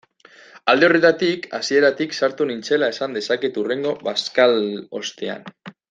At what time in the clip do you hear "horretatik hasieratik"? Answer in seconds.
0.87-2.17